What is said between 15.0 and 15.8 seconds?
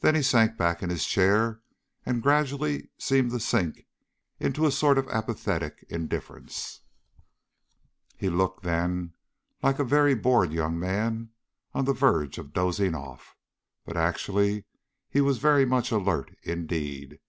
he was very